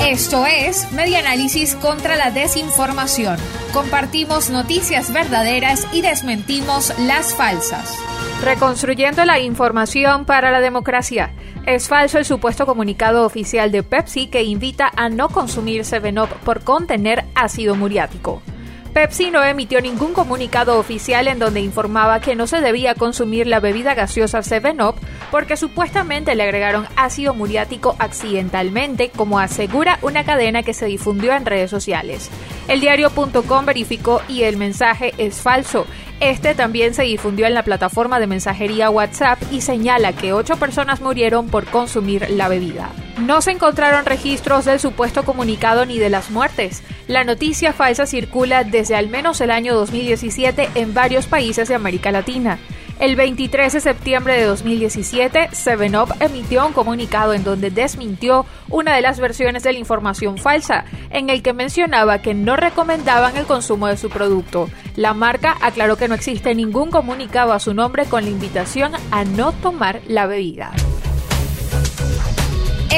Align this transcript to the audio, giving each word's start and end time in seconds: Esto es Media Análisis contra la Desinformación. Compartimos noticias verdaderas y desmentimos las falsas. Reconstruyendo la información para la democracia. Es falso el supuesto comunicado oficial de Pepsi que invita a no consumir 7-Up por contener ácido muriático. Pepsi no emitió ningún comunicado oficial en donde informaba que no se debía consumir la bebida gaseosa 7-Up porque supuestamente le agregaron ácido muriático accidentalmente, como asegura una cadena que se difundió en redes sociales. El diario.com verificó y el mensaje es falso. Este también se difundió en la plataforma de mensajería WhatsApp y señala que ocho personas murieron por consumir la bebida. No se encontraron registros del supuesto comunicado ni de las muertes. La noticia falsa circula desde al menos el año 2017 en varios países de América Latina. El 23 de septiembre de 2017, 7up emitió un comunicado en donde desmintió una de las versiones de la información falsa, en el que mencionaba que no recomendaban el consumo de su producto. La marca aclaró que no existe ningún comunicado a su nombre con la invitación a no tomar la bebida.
Esto 0.00 0.46
es 0.46 0.90
Media 0.92 1.18
Análisis 1.18 1.74
contra 1.74 2.16
la 2.16 2.30
Desinformación. 2.30 3.36
Compartimos 3.72 4.48
noticias 4.48 5.12
verdaderas 5.12 5.86
y 5.92 6.02
desmentimos 6.02 6.96
las 7.00 7.34
falsas. 7.34 7.98
Reconstruyendo 8.42 9.24
la 9.24 9.40
información 9.40 10.24
para 10.24 10.52
la 10.52 10.60
democracia. 10.60 11.34
Es 11.66 11.88
falso 11.88 12.18
el 12.18 12.24
supuesto 12.24 12.64
comunicado 12.64 13.26
oficial 13.26 13.72
de 13.72 13.82
Pepsi 13.82 14.28
que 14.28 14.44
invita 14.44 14.90
a 14.94 15.08
no 15.08 15.28
consumir 15.28 15.82
7-Up 15.82 16.28
por 16.44 16.62
contener 16.62 17.24
ácido 17.34 17.74
muriático. 17.74 18.40
Pepsi 18.94 19.30
no 19.30 19.44
emitió 19.44 19.80
ningún 19.80 20.12
comunicado 20.12 20.78
oficial 20.78 21.28
en 21.28 21.38
donde 21.38 21.60
informaba 21.60 22.20
que 22.20 22.36
no 22.36 22.46
se 22.46 22.60
debía 22.60 22.94
consumir 22.94 23.46
la 23.46 23.60
bebida 23.60 23.94
gaseosa 23.94 24.38
7-Up 24.38 24.94
porque 25.30 25.56
supuestamente 25.56 26.34
le 26.34 26.42
agregaron 26.42 26.86
ácido 26.96 27.34
muriático 27.34 27.96
accidentalmente, 27.98 29.10
como 29.10 29.38
asegura 29.38 29.98
una 30.02 30.24
cadena 30.24 30.62
que 30.62 30.74
se 30.74 30.86
difundió 30.86 31.34
en 31.34 31.46
redes 31.46 31.70
sociales. 31.70 32.30
El 32.68 32.80
diario.com 32.80 33.64
verificó 33.64 34.20
y 34.28 34.42
el 34.42 34.56
mensaje 34.56 35.14
es 35.18 35.40
falso. 35.40 35.86
Este 36.20 36.54
también 36.54 36.94
se 36.94 37.04
difundió 37.04 37.46
en 37.46 37.54
la 37.54 37.62
plataforma 37.62 38.18
de 38.18 38.26
mensajería 38.26 38.90
WhatsApp 38.90 39.40
y 39.52 39.60
señala 39.60 40.12
que 40.12 40.32
ocho 40.32 40.56
personas 40.56 41.00
murieron 41.00 41.48
por 41.48 41.64
consumir 41.66 42.28
la 42.30 42.48
bebida. 42.48 42.90
No 43.18 43.40
se 43.40 43.52
encontraron 43.52 44.04
registros 44.04 44.64
del 44.64 44.80
supuesto 44.80 45.24
comunicado 45.24 45.86
ni 45.86 45.98
de 45.98 46.10
las 46.10 46.30
muertes. 46.30 46.82
La 47.06 47.24
noticia 47.24 47.72
falsa 47.72 48.06
circula 48.06 48.64
desde 48.64 48.96
al 48.96 49.08
menos 49.08 49.40
el 49.40 49.50
año 49.50 49.74
2017 49.74 50.70
en 50.74 50.92
varios 50.92 51.26
países 51.26 51.68
de 51.68 51.74
América 51.74 52.10
Latina. 52.10 52.58
El 53.00 53.14
23 53.14 53.72
de 53.72 53.80
septiembre 53.80 54.34
de 54.34 54.44
2017, 54.44 55.50
7up 55.52 56.16
emitió 56.18 56.66
un 56.66 56.72
comunicado 56.72 57.32
en 57.32 57.44
donde 57.44 57.70
desmintió 57.70 58.44
una 58.70 58.96
de 58.96 59.02
las 59.02 59.20
versiones 59.20 59.62
de 59.62 59.72
la 59.72 59.78
información 59.78 60.36
falsa, 60.36 60.84
en 61.10 61.30
el 61.30 61.42
que 61.42 61.52
mencionaba 61.52 62.20
que 62.22 62.34
no 62.34 62.56
recomendaban 62.56 63.36
el 63.36 63.46
consumo 63.46 63.86
de 63.86 63.96
su 63.96 64.10
producto. 64.10 64.68
La 64.96 65.14
marca 65.14 65.56
aclaró 65.60 65.96
que 65.96 66.08
no 66.08 66.16
existe 66.16 66.56
ningún 66.56 66.90
comunicado 66.90 67.52
a 67.52 67.60
su 67.60 67.72
nombre 67.72 68.04
con 68.06 68.24
la 68.24 68.30
invitación 68.30 68.92
a 69.12 69.24
no 69.24 69.52
tomar 69.52 70.00
la 70.08 70.26
bebida. 70.26 70.72